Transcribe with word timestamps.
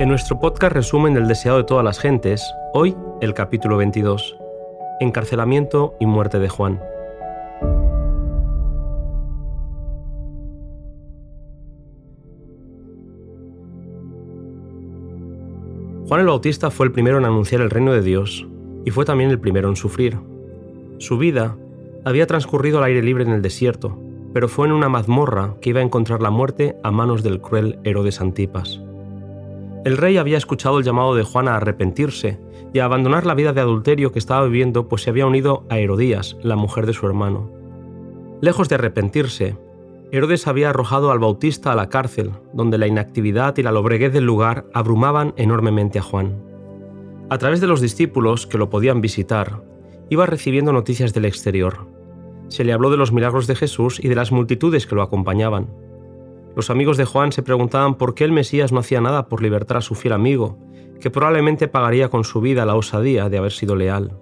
En 0.00 0.08
nuestro 0.08 0.40
podcast 0.40 0.72
resumen 0.72 1.12
del 1.12 1.28
deseado 1.28 1.58
de 1.58 1.64
todas 1.64 1.84
las 1.84 1.98
gentes, 1.98 2.42
hoy 2.72 2.96
el 3.20 3.34
capítulo 3.34 3.76
22, 3.76 4.34
Encarcelamiento 4.98 5.94
y 6.00 6.06
muerte 6.06 6.38
de 6.38 6.48
Juan. 6.48 6.80
Juan 16.08 16.20
el 16.20 16.28
Bautista 16.28 16.70
fue 16.70 16.86
el 16.86 16.92
primero 16.92 17.18
en 17.18 17.26
anunciar 17.26 17.60
el 17.60 17.68
reino 17.68 17.92
de 17.92 18.00
Dios 18.00 18.46
y 18.86 18.90
fue 18.92 19.04
también 19.04 19.28
el 19.28 19.38
primero 19.38 19.68
en 19.68 19.76
sufrir. 19.76 20.16
Su 20.96 21.18
vida 21.18 21.58
había 22.06 22.26
transcurrido 22.26 22.78
al 22.78 22.84
aire 22.84 23.02
libre 23.02 23.24
en 23.24 23.32
el 23.32 23.42
desierto, 23.42 23.98
pero 24.32 24.48
fue 24.48 24.66
en 24.66 24.72
una 24.72 24.88
mazmorra 24.88 25.56
que 25.60 25.68
iba 25.68 25.80
a 25.80 25.84
encontrar 25.84 26.22
la 26.22 26.30
muerte 26.30 26.78
a 26.82 26.90
manos 26.90 27.22
del 27.22 27.42
cruel 27.42 27.78
Herodes 27.84 28.22
Antipas. 28.22 28.80
El 29.84 29.96
rey 29.96 30.18
había 30.18 30.36
escuchado 30.36 30.78
el 30.78 30.84
llamado 30.84 31.14
de 31.14 31.22
Juan 31.22 31.48
a 31.48 31.56
arrepentirse 31.56 32.38
y 32.74 32.80
a 32.80 32.84
abandonar 32.84 33.24
la 33.24 33.34
vida 33.34 33.52
de 33.52 33.62
adulterio 33.62 34.12
que 34.12 34.18
estaba 34.18 34.44
viviendo, 34.44 34.88
pues 34.88 35.02
se 35.02 35.10
había 35.10 35.26
unido 35.26 35.64
a 35.70 35.78
Herodías, 35.78 36.36
la 36.42 36.56
mujer 36.56 36.84
de 36.86 36.92
su 36.92 37.06
hermano. 37.06 37.50
Lejos 38.42 38.68
de 38.68 38.74
arrepentirse, 38.74 39.56
Herodes 40.12 40.46
había 40.46 40.70
arrojado 40.70 41.12
al 41.12 41.18
Bautista 41.18 41.72
a 41.72 41.76
la 41.76 41.88
cárcel, 41.88 42.32
donde 42.52 42.78
la 42.78 42.88
inactividad 42.88 43.56
y 43.56 43.62
la 43.62 43.72
lobreguez 43.72 44.12
del 44.12 44.24
lugar 44.24 44.66
abrumaban 44.74 45.32
enormemente 45.36 45.98
a 45.98 46.02
Juan. 46.02 46.42
A 47.30 47.38
través 47.38 47.60
de 47.60 47.66
los 47.66 47.80
discípulos 47.80 48.46
que 48.46 48.58
lo 48.58 48.70
podían 48.70 49.00
visitar, 49.00 49.62
iba 50.10 50.26
recibiendo 50.26 50.72
noticias 50.72 51.14
del 51.14 51.24
exterior. 51.24 51.86
Se 52.48 52.64
le 52.64 52.72
habló 52.72 52.90
de 52.90 52.96
los 52.96 53.12
milagros 53.12 53.46
de 53.46 53.54
Jesús 53.54 54.02
y 54.02 54.08
de 54.08 54.16
las 54.16 54.32
multitudes 54.32 54.86
que 54.86 54.96
lo 54.96 55.02
acompañaban. 55.02 55.68
Los 56.56 56.70
amigos 56.70 56.96
de 56.96 57.04
Juan 57.04 57.32
se 57.32 57.42
preguntaban 57.42 57.94
por 57.94 58.14
qué 58.14 58.24
el 58.24 58.32
Mesías 58.32 58.72
no 58.72 58.80
hacía 58.80 59.00
nada 59.00 59.28
por 59.28 59.42
libertar 59.42 59.76
a 59.76 59.82
su 59.82 59.94
fiel 59.94 60.12
amigo, 60.12 60.58
que 61.00 61.10
probablemente 61.10 61.68
pagaría 61.68 62.08
con 62.08 62.24
su 62.24 62.40
vida 62.40 62.66
la 62.66 62.74
osadía 62.74 63.28
de 63.28 63.38
haber 63.38 63.52
sido 63.52 63.76
leal. 63.76 64.18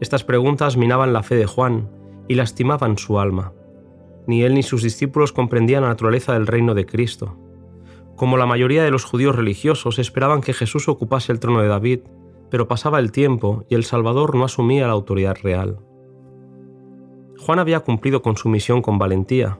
Estas 0.00 0.24
preguntas 0.24 0.76
minaban 0.76 1.12
la 1.12 1.22
fe 1.22 1.36
de 1.36 1.46
Juan 1.46 1.88
y 2.28 2.34
lastimaban 2.34 2.98
su 2.98 3.18
alma. 3.18 3.52
Ni 4.26 4.42
él 4.42 4.54
ni 4.54 4.62
sus 4.62 4.82
discípulos 4.82 5.32
comprendían 5.32 5.82
la 5.82 5.88
naturaleza 5.88 6.32
del 6.32 6.46
reino 6.46 6.74
de 6.74 6.84
Cristo. 6.84 7.38
Como 8.16 8.36
la 8.36 8.46
mayoría 8.46 8.82
de 8.82 8.90
los 8.90 9.04
judíos 9.04 9.36
religiosos 9.36 9.98
esperaban 9.98 10.40
que 10.40 10.52
Jesús 10.52 10.88
ocupase 10.88 11.32
el 11.32 11.40
trono 11.40 11.62
de 11.62 11.68
David, 11.68 12.00
pero 12.50 12.68
pasaba 12.68 12.98
el 12.98 13.12
tiempo 13.12 13.64
y 13.68 13.74
el 13.74 13.84
Salvador 13.84 14.34
no 14.34 14.44
asumía 14.44 14.86
la 14.86 14.92
autoridad 14.92 15.36
real. 15.42 15.78
Juan 17.38 17.58
había 17.58 17.80
cumplido 17.80 18.22
con 18.22 18.36
su 18.36 18.48
misión 18.48 18.82
con 18.82 18.98
valentía. 18.98 19.58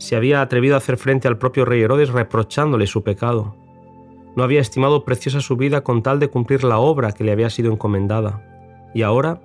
Se 0.00 0.16
había 0.16 0.40
atrevido 0.40 0.76
a 0.76 0.78
hacer 0.78 0.96
frente 0.96 1.28
al 1.28 1.36
propio 1.36 1.66
rey 1.66 1.82
Herodes 1.82 2.08
reprochándole 2.08 2.86
su 2.86 3.04
pecado. 3.04 3.54
No 4.34 4.42
había 4.42 4.62
estimado 4.62 5.04
preciosa 5.04 5.42
su 5.42 5.58
vida 5.58 5.82
con 5.82 6.02
tal 6.02 6.18
de 6.18 6.28
cumplir 6.28 6.64
la 6.64 6.78
obra 6.78 7.12
que 7.12 7.22
le 7.22 7.32
había 7.32 7.50
sido 7.50 7.70
encomendada. 7.70 8.42
Y 8.94 9.02
ahora 9.02 9.42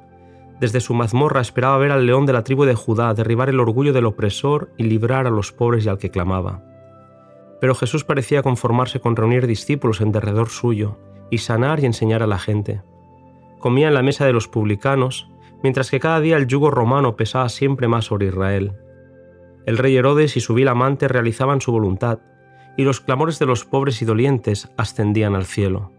desde 0.61 0.79
su 0.79 0.93
mazmorra 0.93 1.41
esperaba 1.41 1.77
ver 1.77 1.91
al 1.91 2.05
león 2.05 2.25
de 2.25 2.31
la 2.31 2.45
tribu 2.45 2.63
de 2.63 2.73
Judá 2.73 3.13
derribar 3.13 3.49
el 3.49 3.59
orgullo 3.59 3.91
del 3.91 4.05
opresor 4.05 4.71
y 4.77 4.83
librar 4.83 5.27
a 5.27 5.29
los 5.29 5.51
pobres 5.51 5.85
y 5.85 5.89
al 5.89 5.97
que 5.97 6.09
clamaba. 6.09 6.63
Pero 7.59 7.75
Jesús 7.75 8.05
parecía 8.05 8.41
conformarse 8.41 9.01
con 9.01 9.17
reunir 9.17 9.47
discípulos 9.47 9.99
en 9.99 10.13
derredor 10.13 10.47
suyo 10.47 10.97
y 11.29 11.39
sanar 11.39 11.81
y 11.81 11.85
enseñar 11.85 12.23
a 12.23 12.27
la 12.27 12.39
gente. 12.39 12.81
Comía 13.59 13.89
en 13.89 13.93
la 13.93 14.03
mesa 14.03 14.25
de 14.25 14.31
los 14.31 14.47
publicanos, 14.47 15.29
mientras 15.63 15.91
que 15.91 15.99
cada 15.99 16.21
día 16.21 16.37
el 16.37 16.47
yugo 16.47 16.71
romano 16.71 17.17
pesaba 17.17 17.49
siempre 17.49 17.89
más 17.89 18.05
sobre 18.05 18.27
Israel. 18.27 18.84
El 19.65 19.77
rey 19.77 19.97
Herodes 19.97 20.37
y 20.37 20.41
su 20.41 20.53
vil 20.53 20.67
amante 20.67 21.07
realizaban 21.07 21.61
su 21.61 21.71
voluntad, 21.71 22.19
y 22.77 22.83
los 22.83 23.01
clamores 23.01 23.39
de 23.39 23.45
los 23.45 23.65
pobres 23.65 24.01
y 24.01 24.05
dolientes 24.05 24.69
ascendían 24.77 25.35
al 25.35 25.45
cielo. 25.45 25.91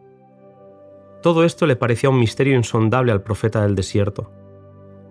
Todo 1.22 1.44
esto 1.44 1.66
le 1.66 1.76
parecía 1.76 2.10
un 2.10 2.20
misterio 2.20 2.54
insondable 2.54 3.12
al 3.12 3.22
profeta 3.22 3.62
del 3.62 3.74
desierto. 3.74 4.30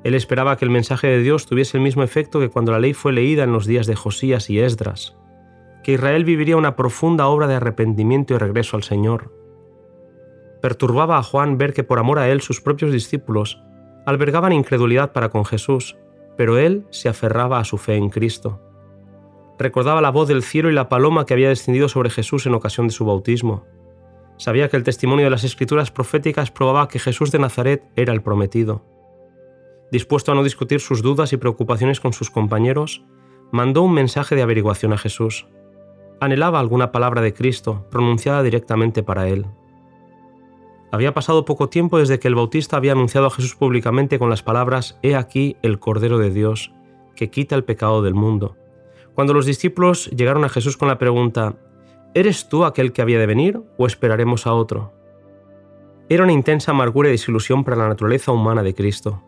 Él 0.04 0.14
esperaba 0.14 0.56
que 0.56 0.66
el 0.66 0.72
mensaje 0.72 1.08
de 1.08 1.20
Dios 1.20 1.48
tuviese 1.48 1.78
el 1.78 1.84
mismo 1.84 2.04
efecto 2.04 2.40
que 2.40 2.50
cuando 2.50 2.72
la 2.72 2.80
ley 2.80 2.94
fue 2.94 3.12
leída 3.12 3.44
en 3.44 3.52
los 3.52 3.66
días 3.66 3.88
de 3.88 3.96
Josías 3.96 4.50
y 4.50 4.60
Esdras, 4.60 5.18
que 5.84 5.94
Israel 5.94 6.24
viviría 6.24 6.58
una 6.58 6.76
profunda 6.76 7.28
obra 7.28 7.48
de 7.48 7.56
arrepentimiento 7.56 8.34
y 8.34 8.38
regreso 8.38 8.78
al 8.78 8.84
Señor. 8.84 9.34
Perturbaba 10.62 11.18
a 11.18 11.24
Juan 11.24 11.58
ver 11.58 11.74
que 11.74 11.84
por 11.84 12.00
amor 12.00 12.20
a 12.20 12.30
él 12.30 12.42
sus 12.42 12.62
propios 12.62 12.92
discípulos 12.92 13.62
albergaban 14.06 14.54
incredulidad 14.54 15.12
para 15.12 15.30
con 15.30 15.44
Jesús, 15.44 15.98
pero 16.38 16.58
él 16.58 16.86
se 16.90 17.10
aferraba 17.10 17.60
a 17.60 17.66
su 17.66 17.78
fe 17.78 17.96
en 17.96 18.10
Cristo. 18.10 18.62
Recordaba 19.58 20.02
la 20.02 20.12
voz 20.12 20.28
del 20.28 20.44
cielo 20.44 20.70
y 20.70 20.74
la 20.74 20.90
paloma 20.90 21.26
que 21.26 21.34
había 21.34 21.50
descendido 21.50 21.88
sobre 21.88 22.10
Jesús 22.10 22.46
en 22.46 22.54
ocasión 22.54 22.88
de 22.88 22.94
su 22.94 23.06
bautismo. 23.06 23.64
Sabía 24.38 24.68
que 24.70 24.78
el 24.78 24.84
testimonio 24.84 25.26
de 25.26 25.32
las 25.32 25.46
escrituras 25.46 25.92
proféticas 25.92 26.52
probaba 26.52 26.88
que 26.88 27.00
Jesús 27.00 27.32
de 27.32 27.40
Nazaret 27.40 27.84
era 27.96 28.12
el 28.12 28.22
prometido 28.22 28.84
dispuesto 29.92 30.32
a 30.32 30.36
no 30.36 30.44
discutir 30.44 30.80
sus 30.80 31.02
dudas 31.02 31.34
y 31.34 31.38
preocupaciones 31.38 32.00
con 32.00 32.14
sus 32.14 32.30
compañeros, 32.30 33.06
mandó 33.52 33.82
un 33.82 33.94
mensaje 33.94 34.36
de 34.36 34.42
averiguación 34.42 34.94
a 34.94 34.98
Jesús. 34.98 35.48
Anhelaba 36.20 36.60
alguna 36.60 36.92
palabra 36.92 37.22
de 37.22 37.34
Cristo 37.34 37.86
pronunciada 37.90 38.44
directamente 38.44 39.04
para 39.04 39.28
él. 39.28 39.46
Había 40.92 41.14
pasado 41.14 41.46
poco 41.46 41.70
tiempo 41.70 42.00
desde 42.00 42.20
que 42.20 42.28
el 42.28 42.36
Bautista 42.36 42.78
había 42.78 42.94
anunciado 42.94 43.28
a 43.28 43.32
Jesús 43.32 43.56
públicamente 43.56 44.20
con 44.20 44.30
las 44.30 44.44
palabras 44.44 44.98
He 45.02 45.16
aquí 45.16 45.58
el 45.62 45.80
Cordero 45.80 46.18
de 46.18 46.30
Dios, 46.30 46.72
que 47.16 47.30
quita 47.30 47.56
el 47.56 47.64
pecado 47.64 48.02
del 48.02 48.14
mundo. 48.14 48.56
Cuando 49.14 49.34
los 49.34 49.46
discípulos 49.46 50.10
llegaron 50.12 50.44
a 50.46 50.50
Jesús 50.50 50.78
con 50.78 50.88
la 50.88 50.98
pregunta 50.98 51.56
¿Eres 52.14 52.48
tú 52.48 52.64
aquel 52.64 52.94
que 52.94 53.02
había 53.02 53.20
de 53.20 53.26
venir 53.26 53.62
o 53.78 53.88
esperaremos 53.88 54.48
a 54.48 54.54
otro? 54.54 54.94
Era 56.08 56.24
una 56.24 56.32
intensa 56.32 56.72
amargura 56.72 57.10
y 57.10 57.12
desilusión 57.12 57.66
para 57.66 57.76
la 57.76 57.90
naturaleza 57.90 58.32
humana 58.32 58.64
de 58.64 58.74
Cristo. 58.74 59.22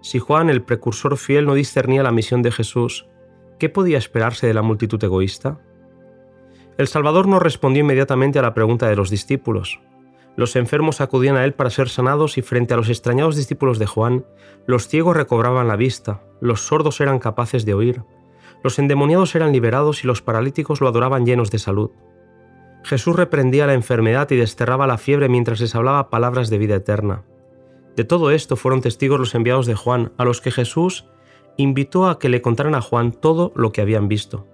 Si 0.00 0.18
Juan, 0.18 0.50
el 0.50 0.62
precursor 0.62 1.16
fiel, 1.16 1.46
no 1.46 1.54
discernía 1.54 2.02
la 2.02 2.10
misión 2.10 2.42
de 2.42 2.50
Jesús, 2.50 3.06
¿qué 3.60 3.68
podía 3.68 3.98
esperarse 3.98 4.48
de 4.48 4.54
la 4.54 4.62
multitud 4.62 5.02
egoísta? 5.02 5.60
El 6.76 6.88
Salvador 6.88 7.28
no 7.28 7.38
respondió 7.38 7.82
inmediatamente 7.82 8.38
a 8.38 8.42
la 8.42 8.54
pregunta 8.54 8.88
de 8.88 8.96
los 8.96 9.10
discípulos. 9.10 9.80
Los 10.38 10.54
enfermos 10.54 11.00
acudían 11.00 11.34
a 11.36 11.44
él 11.44 11.52
para 11.52 11.68
ser 11.68 11.88
sanados 11.88 12.38
y 12.38 12.42
frente 12.42 12.72
a 12.72 12.76
los 12.76 12.88
extrañados 12.88 13.34
discípulos 13.34 13.80
de 13.80 13.86
Juan, 13.86 14.24
los 14.68 14.86
ciegos 14.86 15.16
recobraban 15.16 15.66
la 15.66 15.74
vista, 15.74 16.22
los 16.40 16.60
sordos 16.60 17.00
eran 17.00 17.18
capaces 17.18 17.64
de 17.64 17.74
oír, 17.74 18.04
los 18.62 18.78
endemoniados 18.78 19.34
eran 19.34 19.50
liberados 19.50 20.04
y 20.04 20.06
los 20.06 20.22
paralíticos 20.22 20.80
lo 20.80 20.86
adoraban 20.86 21.26
llenos 21.26 21.50
de 21.50 21.58
salud. 21.58 21.90
Jesús 22.84 23.16
reprendía 23.16 23.66
la 23.66 23.74
enfermedad 23.74 24.30
y 24.30 24.36
desterraba 24.36 24.86
la 24.86 24.96
fiebre 24.96 25.28
mientras 25.28 25.58
les 25.58 25.74
hablaba 25.74 26.08
palabras 26.08 26.50
de 26.50 26.58
vida 26.58 26.76
eterna. 26.76 27.24
De 27.96 28.04
todo 28.04 28.30
esto 28.30 28.54
fueron 28.54 28.80
testigos 28.80 29.18
los 29.18 29.34
enviados 29.34 29.66
de 29.66 29.74
Juan, 29.74 30.12
a 30.18 30.24
los 30.24 30.40
que 30.40 30.52
Jesús 30.52 31.06
invitó 31.56 32.06
a 32.06 32.20
que 32.20 32.28
le 32.28 32.42
contaran 32.42 32.76
a 32.76 32.80
Juan 32.80 33.10
todo 33.10 33.50
lo 33.56 33.72
que 33.72 33.80
habían 33.80 34.06
visto. 34.06 34.46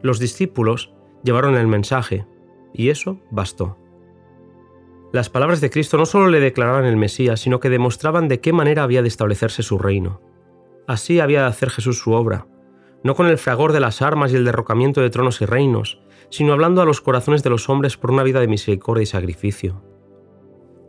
Los 0.00 0.18
discípulos 0.18 0.94
llevaron 1.22 1.54
el 1.56 1.66
mensaje, 1.66 2.24
y 2.72 2.88
eso 2.88 3.20
bastó. 3.30 3.76
Las 5.12 5.28
palabras 5.28 5.60
de 5.60 5.68
Cristo 5.68 5.98
no 5.98 6.06
solo 6.06 6.28
le 6.28 6.40
declaraban 6.40 6.86
el 6.86 6.96
Mesías, 6.96 7.40
sino 7.40 7.60
que 7.60 7.68
demostraban 7.68 8.28
de 8.28 8.40
qué 8.40 8.54
manera 8.54 8.82
había 8.82 9.02
de 9.02 9.08
establecerse 9.08 9.62
su 9.62 9.76
reino. 9.78 10.22
Así 10.86 11.20
había 11.20 11.42
de 11.42 11.48
hacer 11.48 11.68
Jesús 11.68 11.98
su 11.98 12.12
obra, 12.12 12.46
no 13.04 13.14
con 13.14 13.26
el 13.26 13.36
fragor 13.36 13.72
de 13.72 13.80
las 13.80 14.00
armas 14.00 14.32
y 14.32 14.36
el 14.36 14.46
derrocamiento 14.46 15.02
de 15.02 15.10
tronos 15.10 15.42
y 15.42 15.44
reinos, 15.44 16.00
sino 16.30 16.54
hablando 16.54 16.80
a 16.80 16.86
los 16.86 17.02
corazones 17.02 17.42
de 17.42 17.50
los 17.50 17.68
hombres 17.68 17.98
por 17.98 18.10
una 18.10 18.22
vida 18.22 18.40
de 18.40 18.48
misericordia 18.48 19.02
y 19.02 19.06
sacrificio. 19.06 19.82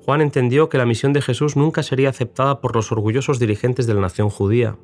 Juan 0.06 0.22
entendió 0.22 0.70
que 0.70 0.78
la 0.78 0.86
misión 0.86 1.12
de 1.12 1.22
Jesús 1.22 1.58
nunca 1.58 1.84
sería 1.84 2.10
aceptada 2.10 2.62
por 2.62 2.78
los 2.78 2.94
orgullosos 2.94 3.40
dirigentes 3.40 3.88
de 3.88 3.94
la 3.94 4.02
nación 4.02 4.30
judía. 4.30 4.78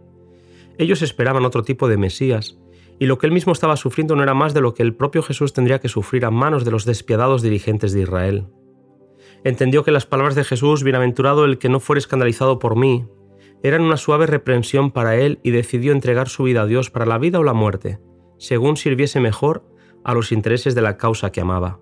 Ellos 0.78 1.02
esperaban 1.02 1.46
otro 1.46 1.64
tipo 1.64 1.88
de 1.88 1.98
Mesías, 1.98 2.60
y 3.00 3.06
lo 3.06 3.18
que 3.18 3.28
él 3.28 3.32
mismo 3.32 3.54
estaba 3.54 3.78
sufriendo 3.78 4.18
no 4.18 4.24
era 4.24 4.34
más 4.34 4.54
de 4.54 4.60
lo 4.60 4.74
que 4.74 4.84
el 4.84 4.96
propio 4.96 5.24
Jesús 5.24 5.54
tendría 5.54 5.80
que 5.80 5.88
sufrir 5.88 6.26
a 6.26 6.32
manos 6.32 6.66
de 6.66 6.72
los 6.72 6.84
despiadados 6.84 7.42
dirigentes 7.42 7.94
de 7.94 8.02
Israel. 8.02 8.48
Entendió 9.44 9.84
que 9.84 9.92
las 9.92 10.06
palabras 10.06 10.36
de 10.36 10.44
Jesús, 10.44 10.84
bienaventurado 10.84 11.46
el 11.46 11.58
que 11.58 11.70
no 11.70 11.80
fuere 11.80 12.00
escandalizado 12.00 12.60
por 12.60 12.76
mí, 12.76 13.08
eran 13.64 13.82
una 13.82 13.98
suave 13.98 14.26
reprensión 14.26 14.92
para 14.92 15.16
él 15.16 15.40
y 15.44 15.52
decidió 15.52 15.92
entregar 15.92 16.30
su 16.30 16.44
vida 16.44 16.62
a 16.62 16.66
Dios 16.66 16.90
para 16.90 17.06
la 17.06 17.18
vida 17.18 17.40
o 17.40 17.44
la 17.44 17.54
muerte, 17.54 18.00
según 18.38 18.78
sirviese 18.78 19.20
mejor 19.20 19.66
a 20.04 20.14
los 20.14 20.32
intereses 20.32 20.76
de 20.76 20.82
la 20.82 20.98
causa 20.98 21.32
que 21.32 21.42
amaba. 21.42 21.80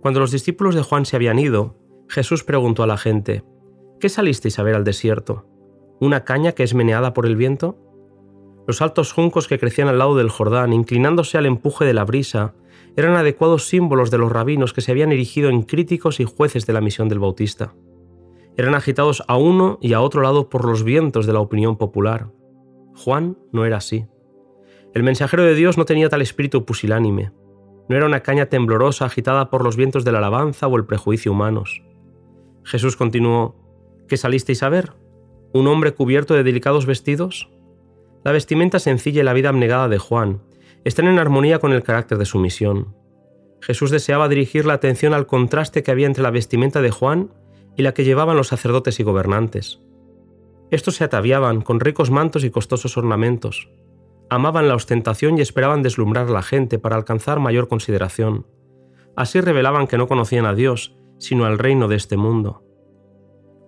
Cuando 0.00 0.20
los 0.20 0.30
discípulos 0.30 0.74
de 0.74 0.82
Juan 0.82 1.04
se 1.04 1.16
habían 1.16 1.38
ido, 1.38 1.76
Jesús 2.08 2.44
preguntó 2.44 2.82
a 2.82 2.86
la 2.86 2.96
gente, 2.96 3.44
¿qué 4.00 4.08
salisteis 4.08 4.58
a 4.58 4.62
ver 4.62 4.74
al 4.74 4.84
desierto? 4.84 5.46
¿Una 6.00 6.24
caña 6.24 6.52
que 6.52 6.62
es 6.62 6.74
meneada 6.74 7.12
por 7.12 7.26
el 7.26 7.36
viento? 7.36 7.78
Los 8.66 8.80
altos 8.80 9.12
juncos 9.12 9.48
que 9.48 9.58
crecían 9.58 9.88
al 9.88 9.98
lado 9.98 10.16
del 10.16 10.30
Jordán, 10.30 10.72
inclinándose 10.72 11.36
al 11.36 11.46
empuje 11.46 11.84
de 11.84 11.94
la 11.94 12.04
brisa, 12.04 12.54
eran 12.96 13.16
adecuados 13.16 13.68
símbolos 13.68 14.10
de 14.10 14.18
los 14.18 14.32
rabinos 14.32 14.72
que 14.72 14.80
se 14.80 14.90
habían 14.90 15.12
erigido 15.12 15.50
en 15.50 15.62
críticos 15.62 16.20
y 16.20 16.24
jueces 16.24 16.66
de 16.66 16.72
la 16.72 16.80
misión 16.80 17.08
del 17.08 17.18
Bautista. 17.18 17.74
Eran 18.56 18.74
agitados 18.74 19.22
a 19.28 19.36
uno 19.36 19.78
y 19.80 19.92
a 19.92 20.00
otro 20.00 20.20
lado 20.20 20.48
por 20.48 20.64
los 20.64 20.82
vientos 20.82 21.26
de 21.26 21.32
la 21.32 21.40
opinión 21.40 21.76
popular. 21.76 22.30
Juan 22.94 23.38
no 23.52 23.64
era 23.64 23.76
así. 23.76 24.06
El 24.94 25.04
mensajero 25.04 25.44
de 25.44 25.54
Dios 25.54 25.78
no 25.78 25.84
tenía 25.84 26.08
tal 26.08 26.22
espíritu 26.22 26.64
pusilánime. 26.64 27.30
No 27.88 27.96
era 27.96 28.06
una 28.06 28.20
caña 28.20 28.46
temblorosa 28.46 29.04
agitada 29.04 29.48
por 29.48 29.62
los 29.62 29.76
vientos 29.76 30.04
de 30.04 30.12
la 30.12 30.18
alabanza 30.18 30.66
o 30.66 30.76
el 30.76 30.86
prejuicio 30.86 31.32
humanos. 31.32 31.82
Jesús 32.64 32.96
continuó, 32.96 33.54
¿qué 34.08 34.16
salisteis 34.16 34.62
a 34.62 34.68
ver? 34.68 34.94
¿Un 35.52 35.68
hombre 35.68 35.94
cubierto 35.94 36.34
de 36.34 36.42
delicados 36.42 36.84
vestidos? 36.84 37.50
La 38.24 38.32
vestimenta 38.32 38.78
sencilla 38.78 39.20
y 39.20 39.24
la 39.24 39.32
vida 39.32 39.48
abnegada 39.50 39.88
de 39.88 39.98
Juan 39.98 40.42
están 40.84 41.06
en 41.06 41.18
armonía 41.18 41.58
con 41.58 41.72
el 41.72 41.82
carácter 41.82 42.18
de 42.18 42.24
su 42.24 42.38
misión. 42.38 42.94
Jesús 43.60 43.90
deseaba 43.90 44.28
dirigir 44.28 44.64
la 44.66 44.74
atención 44.74 45.14
al 45.14 45.26
contraste 45.26 45.82
que 45.82 45.90
había 45.90 46.06
entre 46.06 46.22
la 46.22 46.30
vestimenta 46.30 46.80
de 46.80 46.90
Juan 46.90 47.32
y 47.76 47.82
la 47.82 47.94
que 47.94 48.04
llevaban 48.04 48.36
los 48.36 48.48
sacerdotes 48.48 49.00
y 49.00 49.02
gobernantes. 49.02 49.80
Estos 50.70 50.96
se 50.96 51.04
ataviaban 51.04 51.62
con 51.62 51.80
ricos 51.80 52.10
mantos 52.10 52.44
y 52.44 52.50
costosos 52.50 52.96
ornamentos. 52.96 53.70
Amaban 54.30 54.68
la 54.68 54.74
ostentación 54.74 55.38
y 55.38 55.40
esperaban 55.40 55.82
deslumbrar 55.82 56.28
a 56.28 56.32
la 56.32 56.42
gente 56.42 56.78
para 56.78 56.96
alcanzar 56.96 57.40
mayor 57.40 57.68
consideración. 57.68 58.46
Así 59.16 59.40
revelaban 59.40 59.86
que 59.86 59.96
no 59.96 60.06
conocían 60.06 60.44
a 60.44 60.54
Dios, 60.54 60.96
sino 61.18 61.44
al 61.44 61.58
reino 61.58 61.88
de 61.88 61.96
este 61.96 62.16
mundo. 62.16 62.62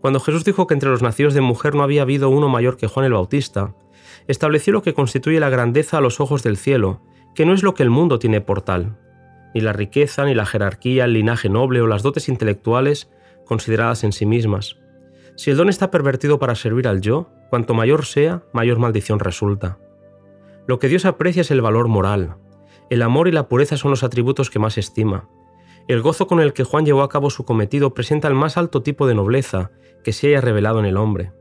Cuando 0.01 0.21
Jesús 0.21 0.45
dijo 0.45 0.67
que 0.67 0.75
entre 0.75 0.91
los 0.91 1.03
nacidos 1.03 1.35
de 1.35 1.41
mujer 1.41 1.75
no 1.75 1.83
había 1.83 2.03
habido 2.03 2.29
uno 2.31 2.49
mayor 2.49 2.77
que 2.77 2.87
Juan 2.87 3.07
el 3.07 3.13
Bautista, 3.13 3.75
estableció 4.29 4.73
lo 4.73 4.83
que 4.83 4.95
constituye 4.95 5.41
la 5.41 5.51
grandeza 5.51 5.99
a 5.99 6.01
los 6.01 6.21
ojos 6.21 6.43
del 6.43 6.57
cielo, 6.57 7.03
que 7.35 7.47
no 7.47 7.53
es 7.53 7.63
lo 7.63 7.75
que 7.75 7.83
el 7.83 7.91
mundo 7.91 8.19
tiene 8.19 8.41
por 8.41 8.63
tal. 8.63 8.97
Ni 9.55 9.61
la 9.61 9.73
riqueza, 9.73 10.25
ni 10.25 10.35
la 10.35 10.47
jerarquía, 10.47 11.05
el 11.05 11.15
linaje 11.15 11.49
noble 11.49 11.81
o 11.81 11.87
las 11.87 12.03
dotes 12.03 12.29
intelectuales 12.29 13.11
consideradas 13.45 14.05
en 14.05 14.13
sí 14.13 14.27
mismas. 14.27 14.77
Si 15.37 15.51
el 15.51 15.57
don 15.57 15.69
está 15.69 15.91
pervertido 15.91 16.39
para 16.39 16.55
servir 16.55 16.87
al 16.87 17.01
yo, 17.01 17.31
cuanto 17.51 17.75
mayor 17.75 18.05
sea, 18.05 18.45
mayor 18.53 18.79
maldición 18.79 19.19
resulta. 19.19 19.79
Lo 20.67 20.79
que 20.79 20.89
Dios 20.89 21.05
aprecia 21.05 21.41
es 21.41 21.51
el 21.51 21.63
valor 21.63 21.89
moral. 21.89 22.37
El 22.91 23.03
amor 23.03 23.27
y 23.27 23.33
la 23.33 23.49
pureza 23.49 23.77
son 23.77 23.91
los 23.91 24.05
atributos 24.05 24.51
que 24.51 24.59
más 24.59 24.79
estima. 24.79 25.29
El 25.89 26.03
gozo 26.03 26.27
con 26.27 26.41
el 26.41 26.53
que 26.53 26.65
Juan 26.65 26.85
llevó 26.85 27.03
a 27.03 27.09
cabo 27.09 27.31
su 27.31 27.45
cometido 27.45 27.95
presenta 27.95 28.29
el 28.29 28.35
más 28.35 28.57
alto 28.57 28.83
tipo 28.83 29.09
de 29.09 29.15
nobleza 29.15 29.71
que 30.05 30.13
se 30.13 30.29
haya 30.29 30.41
revelado 30.41 30.79
en 30.79 30.87
el 30.87 30.97
hombre. 30.97 31.33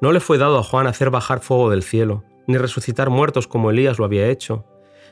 No 0.00 0.12
le 0.12 0.20
fue 0.20 0.38
dado 0.38 0.58
a 0.58 0.62
Juan 0.62 0.86
hacer 0.86 1.10
bajar 1.10 1.40
fuego 1.40 1.70
del 1.70 1.82
cielo, 1.82 2.24
ni 2.46 2.58
resucitar 2.58 3.10
muertos 3.10 3.46
como 3.46 3.70
Elías 3.70 3.98
lo 3.98 4.04
había 4.04 4.28
hecho, 4.28 4.64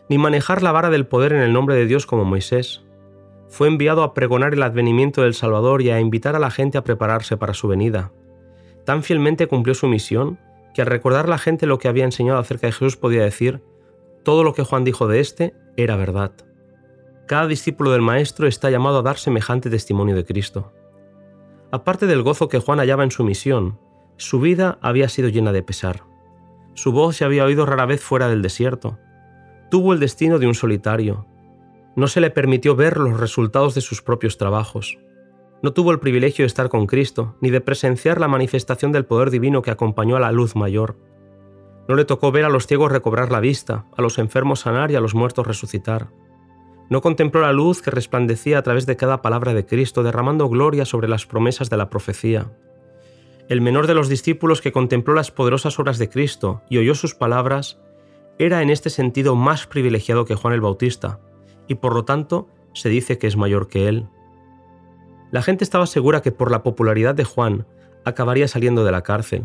ni 0.08 0.18
manejar 0.18 0.62
la 0.62 0.72
vara 0.72 0.90
del 0.90 1.06
poder 1.06 1.32
en 1.32 1.40
el 1.40 1.52
nombre 1.52 1.74
de 1.74 1.86
Dios 1.86 2.06
como 2.06 2.24
Moisés. 2.24 2.82
Fue 3.48 3.68
enviado 3.68 4.02
a 4.02 4.14
pregonar 4.14 4.54
el 4.54 4.62
advenimiento 4.62 5.22
del 5.22 5.34
Salvador 5.34 5.82
y 5.82 5.90
a 5.90 6.00
invitar 6.00 6.36
a 6.36 6.38
la 6.38 6.50
gente 6.50 6.78
a 6.78 6.84
prepararse 6.84 7.36
para 7.36 7.54
su 7.54 7.68
venida. 7.68 8.12
Tan 8.84 9.02
fielmente 9.02 9.46
cumplió 9.46 9.74
su 9.74 9.88
misión 9.88 10.38
que 10.74 10.82
al 10.82 10.88
recordar 10.88 11.28
la 11.28 11.38
gente 11.38 11.66
lo 11.66 11.78
que 11.78 11.88
había 11.88 12.04
enseñado 12.04 12.38
acerca 12.38 12.66
de 12.66 12.72
Jesús 12.72 12.96
podía 12.96 13.22
decir, 13.22 13.62
todo 14.24 14.44
lo 14.44 14.54
que 14.54 14.62
Juan 14.62 14.84
dijo 14.84 15.06
de 15.06 15.20
éste 15.20 15.54
era 15.76 15.96
verdad. 15.96 16.32
Cada 17.26 17.46
discípulo 17.46 17.92
del 17.92 18.02
Maestro 18.02 18.46
está 18.46 18.70
llamado 18.70 18.98
a 18.98 19.02
dar 19.02 19.18
semejante 19.18 19.70
testimonio 19.70 20.16
de 20.16 20.24
Cristo. 20.24 20.72
Aparte 21.70 22.06
del 22.06 22.22
gozo 22.22 22.48
que 22.48 22.58
Juan 22.58 22.78
hallaba 22.78 23.04
en 23.04 23.10
su 23.10 23.24
misión, 23.24 23.78
su 24.22 24.40
vida 24.40 24.78
había 24.80 25.08
sido 25.08 25.28
llena 25.28 25.52
de 25.52 25.62
pesar. 25.62 26.04
Su 26.74 26.92
voz 26.92 27.16
se 27.16 27.24
había 27.24 27.44
oído 27.44 27.66
rara 27.66 27.86
vez 27.86 28.00
fuera 28.00 28.28
del 28.28 28.40
desierto. 28.40 28.98
Tuvo 29.70 29.92
el 29.92 30.00
destino 30.00 30.38
de 30.38 30.46
un 30.46 30.54
solitario. 30.54 31.26
No 31.96 32.06
se 32.06 32.20
le 32.20 32.30
permitió 32.30 32.76
ver 32.76 32.98
los 32.98 33.18
resultados 33.18 33.74
de 33.74 33.80
sus 33.80 34.00
propios 34.00 34.38
trabajos. 34.38 34.98
No 35.62 35.72
tuvo 35.72 35.90
el 35.90 35.98
privilegio 35.98 36.44
de 36.44 36.46
estar 36.46 36.68
con 36.68 36.86
Cristo, 36.86 37.36
ni 37.40 37.50
de 37.50 37.60
presenciar 37.60 38.20
la 38.20 38.28
manifestación 38.28 38.92
del 38.92 39.04
poder 39.04 39.30
divino 39.30 39.60
que 39.60 39.70
acompañó 39.70 40.16
a 40.16 40.20
la 40.20 40.32
luz 40.32 40.56
mayor. 40.56 40.96
No 41.88 41.96
le 41.96 42.04
tocó 42.04 42.32
ver 42.32 42.44
a 42.44 42.48
los 42.48 42.66
ciegos 42.66 42.92
recobrar 42.92 43.30
la 43.30 43.40
vista, 43.40 43.86
a 43.96 44.02
los 44.02 44.18
enfermos 44.18 44.60
sanar 44.60 44.90
y 44.90 44.94
a 44.94 45.00
los 45.00 45.14
muertos 45.14 45.46
resucitar. 45.46 46.10
No 46.88 47.00
contempló 47.00 47.42
la 47.42 47.52
luz 47.52 47.82
que 47.82 47.90
resplandecía 47.90 48.58
a 48.58 48.62
través 48.62 48.86
de 48.86 48.96
cada 48.96 49.20
palabra 49.20 49.52
de 49.52 49.66
Cristo, 49.66 50.02
derramando 50.02 50.48
gloria 50.48 50.84
sobre 50.84 51.08
las 51.08 51.26
promesas 51.26 51.70
de 51.70 51.76
la 51.76 51.90
profecía 51.90 52.52
el 53.48 53.60
menor 53.60 53.86
de 53.86 53.94
los 53.94 54.08
discípulos 54.08 54.60
que 54.60 54.72
contempló 54.72 55.14
las 55.14 55.30
poderosas 55.30 55.78
obras 55.78 55.98
de 55.98 56.08
Cristo 56.08 56.62
y 56.68 56.78
oyó 56.78 56.94
sus 56.94 57.14
palabras, 57.14 57.78
era 58.38 58.62
en 58.62 58.70
este 58.70 58.90
sentido 58.90 59.34
más 59.34 59.66
privilegiado 59.66 60.24
que 60.24 60.34
Juan 60.34 60.54
el 60.54 60.60
Bautista, 60.60 61.20
y 61.68 61.74
por 61.76 61.94
lo 61.94 62.04
tanto 62.04 62.48
se 62.72 62.88
dice 62.88 63.18
que 63.18 63.26
es 63.26 63.36
mayor 63.36 63.68
que 63.68 63.88
él. 63.88 64.08
La 65.30 65.42
gente 65.42 65.64
estaba 65.64 65.86
segura 65.86 66.22
que 66.22 66.32
por 66.32 66.50
la 66.50 66.62
popularidad 66.62 67.14
de 67.14 67.24
Juan 67.24 67.66
acabaría 68.04 68.48
saliendo 68.48 68.84
de 68.84 68.92
la 68.92 69.02
cárcel. 69.02 69.44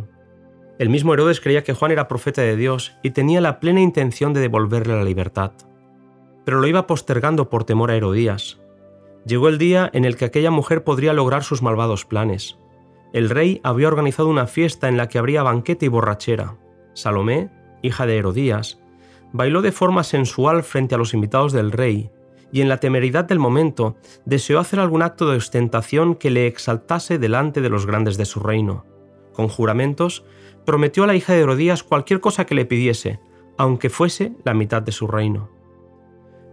El 0.80 0.90
mismo 0.90 1.14
Herodes 1.14 1.42
creía 1.42 1.64
que 1.64 1.74
Juan 1.74 1.92
era 1.92 2.08
profeta 2.08 2.42
de 2.42 2.56
Dios 2.56 2.94
y 3.04 3.12
tenía 3.12 3.42
la 3.42 3.60
plena 3.60 3.82
intención 3.82 4.34
de 4.34 4.42
devolverle 4.42 4.96
la 4.96 5.04
libertad. 5.04 5.52
Pero 6.46 6.62
lo 6.62 6.68
iba 6.68 6.88
postergando 6.88 7.50
por 7.50 7.64
temor 7.64 7.92
a 7.92 7.96
Herodías. 7.96 8.60
Llegó 9.26 9.50
el 9.50 9.58
día 9.58 9.90
en 9.94 10.06
el 10.06 10.16
que 10.16 10.26
aquella 10.26 10.52
mujer 10.52 10.84
podría 10.84 11.14
lograr 11.14 11.44
sus 11.44 11.62
malvados 11.62 12.06
planes 12.06 12.58
el 13.18 13.30
rey 13.30 13.60
había 13.64 13.88
organizado 13.88 14.30
una 14.30 14.48
fiesta 14.48 14.88
en 14.88 14.98
la 14.98 15.10
que 15.10 15.18
habría 15.18 15.44
banquete 15.44 15.88
y 15.88 15.90
borrachera. 15.90 16.56
Salomé, 16.94 17.50
hija 17.82 18.06
de 18.06 18.18
Herodías, 18.18 18.80
bailó 19.34 19.62
de 19.62 19.72
forma 19.72 20.04
sensual 20.04 20.64
frente 20.64 20.96
a 20.96 20.98
los 20.98 21.14
invitados 21.14 21.52
del 21.52 21.72
rey, 21.72 22.12
y 22.52 22.62
en 22.62 22.70
la 22.70 22.80
temeridad 22.80 23.26
del 23.26 23.40
momento 23.40 23.98
deseó 24.26 24.60
hacer 24.60 24.80
algún 24.80 25.02
acto 25.02 25.30
de 25.30 25.38
ostentación 25.38 26.16
que 26.16 26.30
le 26.30 26.48
exaltase 26.48 27.18
delante 27.18 27.62
de 27.62 27.70
los 27.70 27.86
grandes 27.86 28.18
de 28.18 28.26
su 28.26 28.40
reino. 28.40 28.86
Con 29.34 29.50
juramentos, 29.50 30.24
prometió 30.66 31.04
a 31.04 31.08
la 31.08 31.16
hija 31.16 31.34
de 31.34 31.42
Herodías 31.42 31.84
cualquier 31.84 32.20
cosa 32.20 32.46
que 32.46 32.56
le 32.56 32.66
pidiese, 32.66 33.20
aunque 33.58 33.90
fuese 33.90 34.34
la 34.46 34.54
mitad 34.54 34.82
de 34.82 34.92
su 34.92 35.08
reino. 35.08 35.50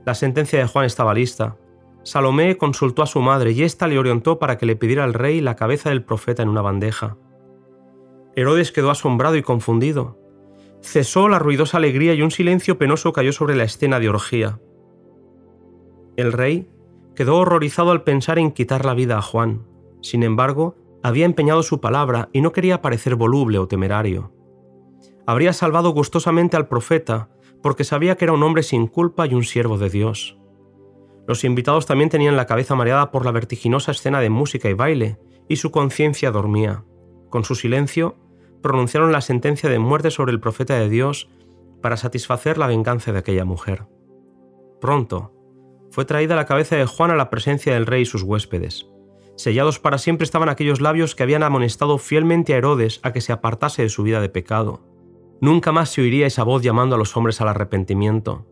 La 0.05 0.15
sentencia 0.15 0.59
de 0.59 0.67
Juan 0.67 0.85
estaba 0.85 1.15
lista, 1.15 1.57
Salomé 2.05 2.59
consultó 2.59 3.03
a 3.03 3.07
su 3.07 3.21
madre 3.21 3.53
y 3.53 3.63
ésta 3.63 3.89
le 3.89 3.99
orientó 3.99 4.39
para 4.39 4.59
que 4.59 4.67
le 4.67 4.77
pidiera 4.77 5.05
al 5.05 5.15
rey 5.15 5.41
la 5.41 5.57
cabeza 5.57 5.89
del 5.89 6.05
profeta 6.05 6.43
en 6.43 6.51
una 6.51 6.61
bandeja. 6.63 7.17
Herodes 8.37 8.73
quedó 8.73 8.91
asombrado 8.91 9.37
y 9.37 9.43
confundido. 9.43 10.19
Cesó 10.83 11.29
la 11.29 11.39
ruidosa 11.39 11.79
alegría 11.79 12.13
y 12.13 12.21
un 12.21 12.31
silencio 12.31 12.77
penoso 12.77 13.13
cayó 13.13 13.33
sobre 13.33 13.57
la 13.57 13.65
escena 13.65 14.01
de 14.01 14.11
orgía. 14.11 14.61
El 16.17 16.33
rey 16.33 16.69
quedó 17.15 17.39
horrorizado 17.39 17.91
al 17.91 18.03
pensar 18.03 18.39
en 18.39 18.53
quitar 18.53 18.85
la 18.85 18.93
vida 18.93 19.17
a 19.17 19.23
Juan. 19.23 19.67
Sin 20.03 20.23
embargo, 20.23 20.77
había 21.03 21.25
empeñado 21.25 21.63
su 21.63 21.81
palabra 21.81 22.29
y 22.33 22.43
no 22.43 22.53
quería 22.53 22.83
parecer 22.83 23.15
voluble 23.15 23.59
o 23.59 23.67
temerario. 23.67 24.33
Habría 25.27 25.55
salvado 25.55 25.91
gustosamente 25.91 26.57
al 26.57 26.69
profeta 26.69 27.31
porque 27.63 27.85
sabía 27.85 28.17
que 28.17 28.27
era 28.27 28.35
un 28.35 28.43
hombre 28.43 28.63
sin 28.63 28.87
culpa 28.89 29.27
y 29.27 29.33
un 29.33 29.45
siervo 29.45 29.79
de 29.79 29.89
Dios. 29.89 30.39
Los 31.27 31.45
invitados 31.45 31.87
también 31.87 32.11
tenían 32.11 32.37
la 32.37 32.47
cabeza 32.47 32.75
mareada 32.75 33.11
por 33.11 33.25
la 33.25 33.33
vertiginosa 33.33 33.93
escena 33.93 34.21
de 34.21 34.31
música 34.31 34.69
y 34.69 34.75
baile, 34.75 35.19
y 35.49 35.57
su 35.57 35.71
conciencia 35.71 36.31
dormía. 36.31 36.85
Con 37.31 37.45
su 37.45 37.55
silencio, 37.55 38.17
pronunciaron 38.63 39.13
la 39.13 39.21
sentencia 39.21 39.69
de 39.69 39.79
muerte 39.79 40.11
sobre 40.11 40.33
el 40.33 40.41
profeta 40.41 40.75
de 40.75 40.89
Dios 40.89 41.29
para 41.83 41.97
satisfacer 41.97 42.59
la 42.59 42.67
venganza 42.67 43.13
de 43.13 43.19
aquella 43.19 43.45
mujer. 43.45 43.87
Pronto, 44.81 45.33
fue 45.91 46.05
traída 46.05 46.35
la 46.35 46.47
cabeza 46.47 46.77
de 46.77 46.87
Juan 46.87 47.11
a 47.11 47.17
la 47.17 47.31
presencia 47.31 47.75
del 47.75 47.87
rey 47.87 48.03
y 48.03 48.07
sus 48.07 48.23
huéspedes. 48.23 48.87
Sellados 49.37 49.81
para 49.81 49.99
siempre 49.99 50.25
estaban 50.25 50.49
aquellos 50.49 50.81
labios 50.81 51.15
que 51.15 51.23
habían 51.23 51.43
amonestado 51.43 51.99
fielmente 51.99 52.55
a 52.55 52.57
Herodes 52.57 53.01
a 53.03 53.13
que 53.13 53.21
se 53.21 53.33
apartase 53.33 53.83
de 53.83 53.89
su 53.89 54.03
vida 54.03 54.21
de 54.21 54.29
pecado. 54.29 54.83
Nunca 55.41 55.73
más 55.73 55.91
se 55.91 56.01
oiría 56.01 56.27
esa 56.27 56.45
voz 56.45 56.63
llamando 56.63 56.95
a 56.95 56.99
los 56.99 57.17
hombres 57.17 57.41
al 57.41 57.49
arrepentimiento. 57.49 58.47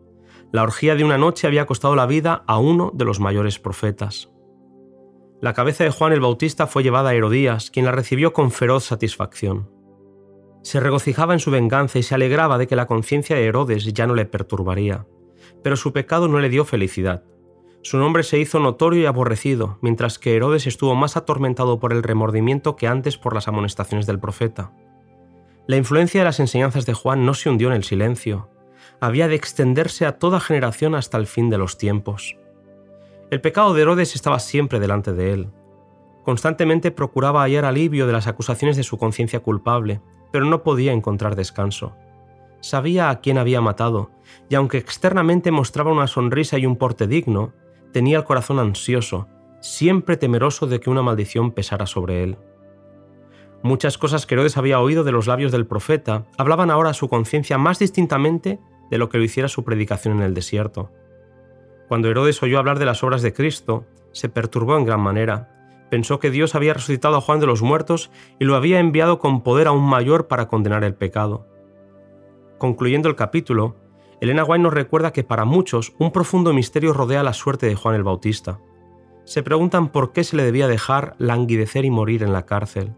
La 0.53 0.61
orgía 0.61 0.93
de 0.93 1.03
una 1.03 1.17
noche 1.17 1.47
había 1.47 1.65
costado 1.65 1.95
la 1.95 2.05
vida 2.05 2.43
a 2.45 2.59
uno 2.59 2.91
de 2.93 3.05
los 3.05 3.19
mayores 3.19 3.57
profetas. 3.57 4.29
La 5.41 5.53
cabeza 5.53 5.83
de 5.83 5.89
Juan 5.89 6.13
el 6.13 6.19
Bautista 6.19 6.67
fue 6.67 6.83
llevada 6.83 7.09
a 7.09 7.15
Herodías, 7.15 7.71
quien 7.71 7.85
la 7.87 7.91
recibió 7.91 8.33
con 8.33 8.51
feroz 8.51 8.83
satisfacción. 8.83 9.71
Se 10.61 10.79
regocijaba 10.79 11.33
en 11.33 11.39
su 11.39 11.49
venganza 11.49 11.97
y 11.97 12.03
se 12.03 12.13
alegraba 12.13 12.59
de 12.59 12.67
que 12.67 12.75
la 12.75 12.85
conciencia 12.85 13.35
de 13.35 13.47
Herodes 13.47 13.91
ya 13.93 14.05
no 14.05 14.13
le 14.13 14.25
perturbaría, 14.25 15.07
pero 15.63 15.75
su 15.75 15.91
pecado 15.91 16.27
no 16.27 16.37
le 16.39 16.49
dio 16.49 16.65
felicidad. 16.65 17.23
Su 17.81 17.97
nombre 17.97 18.21
se 18.21 18.37
hizo 18.37 18.59
notorio 18.59 19.01
y 19.01 19.05
aborrecido, 19.07 19.79
mientras 19.81 20.19
que 20.19 20.35
Herodes 20.35 20.67
estuvo 20.67 20.93
más 20.93 21.17
atormentado 21.17 21.79
por 21.79 21.93
el 21.93 22.03
remordimiento 22.03 22.75
que 22.75 22.85
antes 22.85 23.17
por 23.17 23.33
las 23.33 23.47
amonestaciones 23.47 24.05
del 24.05 24.19
profeta. 24.19 24.71
La 25.65 25.77
influencia 25.77 26.21
de 26.21 26.25
las 26.25 26.39
enseñanzas 26.39 26.85
de 26.85 26.93
Juan 26.93 27.25
no 27.25 27.33
se 27.33 27.49
hundió 27.49 27.69
en 27.69 27.73
el 27.73 27.83
silencio, 27.83 28.52
había 29.05 29.27
de 29.27 29.35
extenderse 29.35 30.05
a 30.05 30.17
toda 30.17 30.39
generación 30.39 30.95
hasta 30.95 31.17
el 31.17 31.27
fin 31.27 31.49
de 31.49 31.57
los 31.57 31.77
tiempos. 31.77 32.37
El 33.31 33.41
pecado 33.41 33.73
de 33.73 33.81
Herodes 33.81 34.15
estaba 34.15 34.39
siempre 34.39 34.79
delante 34.79 35.11
de 35.11 35.33
él. 35.33 35.49
Constantemente 36.23 36.89
procuraba 36.89 37.41
hallar 37.41 37.65
alivio 37.65 38.07
de 38.07 38.13
las 38.13 38.27
acusaciones 38.27 38.77
de 38.77 38.83
su 38.83 38.97
conciencia 38.97 39.41
culpable, 39.41 39.99
pero 40.31 40.45
no 40.45 40.63
podía 40.63 40.93
encontrar 40.93 41.35
descanso. 41.35 41.97
Sabía 42.61 43.09
a 43.09 43.19
quién 43.19 43.37
había 43.37 43.59
matado, 43.59 44.11
y 44.47 44.55
aunque 44.55 44.77
externamente 44.77 45.51
mostraba 45.51 45.91
una 45.91 46.07
sonrisa 46.07 46.57
y 46.57 46.65
un 46.65 46.77
porte 46.77 47.05
digno, 47.05 47.51
tenía 47.91 48.17
el 48.17 48.23
corazón 48.23 48.57
ansioso, 48.57 49.27
siempre 49.59 50.15
temeroso 50.15 50.65
de 50.65 50.79
que 50.79 50.89
una 50.89 51.01
maldición 51.01 51.51
pesara 51.51 51.87
sobre 51.87 52.23
él. 52.23 52.37
Muchas 53.63 53.97
cosas 53.97 54.25
que 54.25 54.35
Herodes 54.35 54.55
había 54.55 54.79
oído 54.79 55.03
de 55.03 55.11
los 55.11 55.27
labios 55.27 55.51
del 55.51 55.67
profeta 55.67 56.25
hablaban 56.37 56.71
ahora 56.71 56.91
a 56.91 56.93
su 56.93 57.09
conciencia 57.09 57.57
más 57.57 57.79
distintamente 57.79 58.61
de 58.93 58.99
lo 58.99 59.09
que 59.09 59.17
lo 59.17 59.23
hiciera 59.23 59.49
su 59.49 59.63
predicación 59.63 60.17
en 60.17 60.21
el 60.21 60.35
desierto. 60.35 60.91
Cuando 61.87 62.11
Herodes 62.11 62.43
oyó 62.43 62.59
hablar 62.59 62.77
de 62.77 62.85
las 62.85 63.03
obras 63.03 63.23
de 63.23 63.33
Cristo, 63.33 63.87
se 64.11 64.29
perturbó 64.29 64.77
en 64.77 64.85
gran 64.85 64.99
manera. 64.99 65.49
Pensó 65.89 66.19
que 66.19 66.29
Dios 66.29 66.53
había 66.53 66.75
resucitado 66.75 67.17
a 67.17 67.21
Juan 67.21 67.39
de 67.39 67.47
los 67.47 67.63
muertos 67.63 68.11
y 68.37 68.45
lo 68.45 68.55
había 68.55 68.79
enviado 68.79 69.17
con 69.17 69.41
poder 69.41 69.65
aún 69.65 69.81
mayor 69.83 70.27
para 70.27 70.47
condenar 70.47 70.83
el 70.83 70.93
pecado. 70.93 71.47
Concluyendo 72.59 73.09
el 73.09 73.15
capítulo, 73.15 73.77
Elena 74.21 74.43
White 74.43 74.61
nos 74.61 74.73
recuerda 74.75 75.11
que 75.11 75.23
para 75.23 75.43
muchos 75.43 75.95
un 75.97 76.11
profundo 76.11 76.53
misterio 76.53 76.93
rodea 76.93 77.23
la 77.23 77.33
suerte 77.33 77.65
de 77.65 77.73
Juan 77.73 77.95
el 77.95 78.03
Bautista. 78.03 78.59
Se 79.25 79.41
preguntan 79.41 79.91
por 79.91 80.13
qué 80.13 80.23
se 80.23 80.35
le 80.37 80.43
debía 80.43 80.67
dejar 80.67 81.15
languidecer 81.17 81.83
y 81.83 81.89
morir 81.89 82.21
en 82.21 82.31
la 82.31 82.45
cárcel. 82.45 82.93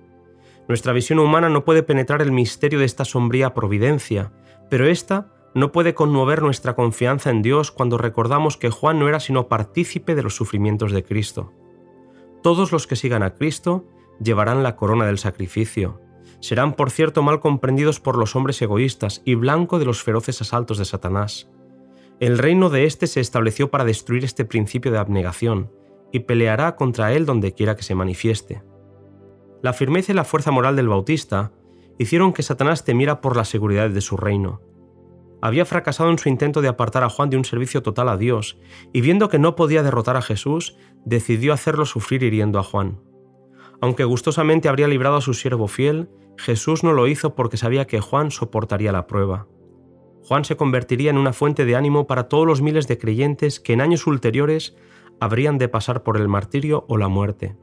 Nuestra 0.67 0.91
visión 0.91 1.19
humana 1.19 1.47
no 1.47 1.63
puede 1.63 1.83
penetrar 1.83 2.21
el 2.21 2.33
misterio 2.33 2.79
de 2.79 2.85
esta 2.85 3.05
sombría 3.05 3.53
providencia, 3.53 4.33
pero 4.69 4.87
esta 4.87 5.34
no 5.55 5.71
puede 5.71 5.95
conmover 5.95 6.41
nuestra 6.41 6.75
confianza 6.75 7.29
en 7.29 7.41
Dios 7.41 7.71
cuando 7.71 7.97
recordamos 7.97 8.57
que 8.57 8.69
Juan 8.69 8.99
no 8.99 9.07
era 9.07 9.21
sino 9.21 9.47
partícipe 9.47 10.13
de 10.13 10.21
los 10.21 10.35
sufrimientos 10.35 10.91
de 10.91 11.03
Cristo. 11.03 11.53
Todos 12.43 12.73
los 12.73 12.87
que 12.87 12.97
sigan 12.97 13.23
a 13.23 13.35
Cristo 13.35 13.85
llevarán 14.19 14.63
la 14.63 14.75
corona 14.75 15.05
del 15.05 15.17
sacrificio, 15.17 16.01
serán 16.41 16.73
por 16.73 16.91
cierto 16.91 17.23
mal 17.23 17.39
comprendidos 17.39 18.01
por 18.01 18.17
los 18.17 18.35
hombres 18.35 18.61
egoístas 18.61 19.21
y 19.23 19.35
blanco 19.35 19.79
de 19.79 19.85
los 19.85 20.03
feroces 20.03 20.41
asaltos 20.41 20.77
de 20.77 20.85
Satanás. 20.85 21.49
El 22.19 22.37
reino 22.37 22.69
de 22.69 22.85
éste 22.85 23.07
se 23.07 23.21
estableció 23.21 23.71
para 23.71 23.85
destruir 23.85 24.25
este 24.25 24.43
principio 24.43 24.91
de 24.91 24.97
abnegación, 24.97 25.71
y 26.11 26.19
peleará 26.19 26.75
contra 26.75 27.13
él 27.13 27.25
donde 27.25 27.53
quiera 27.53 27.75
que 27.75 27.83
se 27.83 27.95
manifieste. 27.95 28.61
La 29.61 29.73
firmeza 29.73 30.11
y 30.11 30.15
la 30.15 30.23
fuerza 30.25 30.51
moral 30.51 30.75
del 30.75 30.89
Bautista 30.89 31.53
hicieron 31.97 32.33
que 32.33 32.43
Satanás 32.43 32.83
temiera 32.83 33.21
por 33.21 33.35
la 33.37 33.45
seguridad 33.45 33.89
de 33.89 34.01
su 34.01 34.17
reino. 34.17 34.61
Había 35.41 35.65
fracasado 35.65 36.09
en 36.09 36.17
su 36.17 36.29
intento 36.29 36.61
de 36.61 36.67
apartar 36.67 37.03
a 37.03 37.09
Juan 37.09 37.29
de 37.29 37.37
un 37.37 37.45
servicio 37.45 37.83
total 37.83 38.09
a 38.09 38.17
Dios, 38.17 38.57
y 38.93 39.01
viendo 39.01 39.29
que 39.29 39.39
no 39.39 39.55
podía 39.55 39.83
derrotar 39.83 40.17
a 40.17 40.21
Jesús, 40.21 40.77
decidió 41.05 41.53
hacerlo 41.53 41.85
sufrir 41.85 42.23
hiriendo 42.23 42.59
a 42.59 42.63
Juan. 42.63 42.99
Aunque 43.81 44.03
gustosamente 44.03 44.69
habría 44.69 44.87
librado 44.87 45.17
a 45.17 45.21
su 45.21 45.33
siervo 45.33 45.67
fiel, 45.67 46.09
Jesús 46.37 46.83
no 46.83 46.93
lo 46.93 47.07
hizo 47.07 47.35
porque 47.35 47.57
sabía 47.57 47.85
que 47.85 48.01
Juan 48.01 48.31
soportaría 48.31 48.91
la 48.91 49.07
prueba. 49.07 49.47
Juan 50.23 50.43
se 50.43 50.57
convertiría 50.57 51.11
en 51.11 51.17
una 51.17 51.33
fuente 51.33 51.65
de 51.65 51.75
ánimo 51.75 52.07
para 52.07 52.27
todos 52.27 52.47
los 52.47 52.61
miles 52.61 52.87
de 52.87 52.97
creyentes 52.97 53.59
que 53.59 53.73
en 53.73 53.81
años 53.81 54.07
ulteriores 54.07 54.75
habrían 55.19 55.57
de 55.57 55.69
pasar 55.69 56.03
por 56.03 56.17
el 56.17 56.27
martirio 56.27 56.85
o 56.89 56.97
la 56.97 57.07
muerte. 57.07 57.55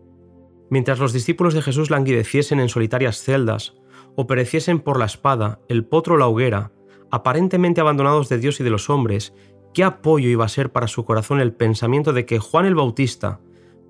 Mientras 0.70 1.00
los 1.00 1.12
discípulos 1.12 1.54
de 1.54 1.62
Jesús 1.62 1.90
languideciesen 1.90 2.60
en 2.60 2.68
solitarias 2.68 3.22
celdas, 3.22 3.74
o 4.14 4.26
pereciesen 4.26 4.80
por 4.80 4.98
la 4.98 5.06
espada, 5.06 5.60
el 5.68 5.84
potro 5.84 6.14
o 6.14 6.18
la 6.18 6.28
hoguera, 6.28 6.72
aparentemente 7.12 7.82
abandonados 7.82 8.30
de 8.30 8.38
Dios 8.38 8.58
y 8.58 8.64
de 8.64 8.70
los 8.70 8.88
hombres, 8.88 9.34
¿qué 9.74 9.84
apoyo 9.84 10.30
iba 10.30 10.46
a 10.46 10.48
ser 10.48 10.72
para 10.72 10.88
su 10.88 11.04
corazón 11.04 11.40
el 11.40 11.52
pensamiento 11.52 12.14
de 12.14 12.24
que 12.24 12.38
Juan 12.38 12.64
el 12.64 12.74
Bautista, 12.74 13.38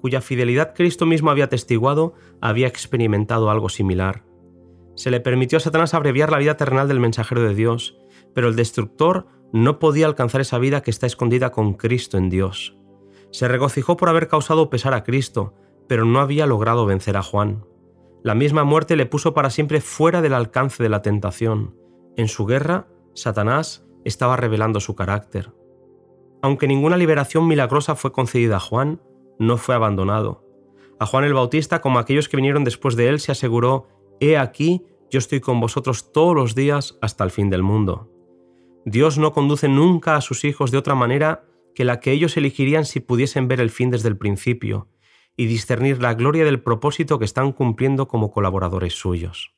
cuya 0.00 0.20
fidelidad 0.20 0.74
Cristo 0.74 1.06
mismo 1.06 1.30
había 1.30 1.48
testiguado, 1.48 2.14
había 2.40 2.66
experimentado 2.66 3.48
algo 3.48 3.68
similar? 3.68 4.24
Se 4.96 5.12
le 5.12 5.20
permitió 5.20 5.58
a 5.58 5.60
Satanás 5.60 5.94
abreviar 5.94 6.32
la 6.32 6.38
vida 6.38 6.56
terrenal 6.56 6.88
del 6.88 6.98
mensajero 6.98 7.42
de 7.42 7.54
Dios, 7.54 7.96
pero 8.34 8.48
el 8.48 8.56
destructor 8.56 9.28
no 9.52 9.78
podía 9.78 10.06
alcanzar 10.06 10.40
esa 10.40 10.58
vida 10.58 10.82
que 10.82 10.90
está 10.90 11.06
escondida 11.06 11.52
con 11.52 11.74
Cristo 11.74 12.18
en 12.18 12.28
Dios. 12.28 12.76
Se 13.30 13.46
regocijó 13.46 13.96
por 13.96 14.08
haber 14.08 14.26
causado 14.26 14.68
pesar 14.68 14.94
a 14.94 15.04
Cristo, 15.04 15.54
pero 15.88 16.04
no 16.04 16.18
había 16.18 16.46
logrado 16.46 16.86
vencer 16.86 17.16
a 17.16 17.22
Juan. 17.22 17.64
La 18.24 18.34
misma 18.34 18.64
muerte 18.64 18.96
le 18.96 19.06
puso 19.06 19.32
para 19.32 19.50
siempre 19.50 19.80
fuera 19.80 20.22
del 20.22 20.34
alcance 20.34 20.82
de 20.82 20.88
la 20.88 21.02
tentación. 21.02 21.76
En 22.16 22.28
su 22.28 22.46
guerra, 22.46 22.88
Satanás 23.14 23.84
estaba 24.04 24.36
revelando 24.36 24.80
su 24.80 24.94
carácter. 24.94 25.52
Aunque 26.42 26.66
ninguna 26.66 26.96
liberación 26.96 27.46
milagrosa 27.46 27.94
fue 27.94 28.12
concedida 28.12 28.56
a 28.56 28.60
Juan, 28.60 29.00
no 29.38 29.56
fue 29.56 29.74
abandonado. 29.74 30.44
A 30.98 31.06
Juan 31.06 31.24
el 31.24 31.34
Bautista, 31.34 31.80
como 31.80 31.98
aquellos 31.98 32.28
que 32.28 32.36
vinieron 32.36 32.64
después 32.64 32.96
de 32.96 33.08
él, 33.08 33.20
se 33.20 33.32
aseguró 33.32 33.88
He 34.20 34.36
aquí, 34.36 34.84
yo 35.10 35.18
estoy 35.18 35.40
con 35.40 35.60
vosotros 35.60 36.12
todos 36.12 36.34
los 36.34 36.54
días 36.54 36.98
hasta 37.00 37.24
el 37.24 37.30
fin 37.30 37.50
del 37.50 37.62
mundo. 37.62 38.10
Dios 38.84 39.18
no 39.18 39.32
conduce 39.32 39.68
nunca 39.68 40.16
a 40.16 40.20
sus 40.20 40.44
hijos 40.44 40.70
de 40.70 40.78
otra 40.78 40.94
manera 40.94 41.44
que 41.74 41.84
la 41.84 42.00
que 42.00 42.12
ellos 42.12 42.36
elegirían 42.36 42.84
si 42.84 43.00
pudiesen 43.00 43.48
ver 43.48 43.60
el 43.60 43.70
fin 43.70 43.90
desde 43.90 44.08
el 44.08 44.16
principio 44.16 44.88
y 45.36 45.46
discernir 45.46 46.02
la 46.02 46.14
gloria 46.14 46.44
del 46.44 46.62
propósito 46.62 47.18
que 47.18 47.24
están 47.24 47.52
cumpliendo 47.52 48.08
como 48.08 48.30
colaboradores 48.30 48.94
suyos. 48.94 49.54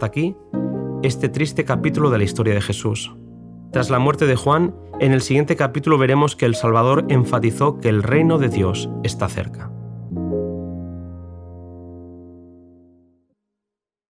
Hasta 0.00 0.06
aquí 0.06 0.34
este 1.02 1.28
triste 1.28 1.66
capítulo 1.66 2.08
de 2.08 2.16
la 2.16 2.24
historia 2.24 2.54
de 2.54 2.62
Jesús. 2.62 3.14
Tras 3.70 3.90
la 3.90 3.98
muerte 3.98 4.26
de 4.26 4.34
Juan, 4.34 4.74
en 4.98 5.12
el 5.12 5.20
siguiente 5.20 5.56
capítulo 5.56 5.98
veremos 5.98 6.36
que 6.36 6.46
el 6.46 6.54
Salvador 6.54 7.04
enfatizó 7.10 7.80
que 7.80 7.90
el 7.90 8.02
reino 8.02 8.38
de 8.38 8.48
Dios 8.48 8.88
está 9.02 9.28
cerca. 9.28 9.70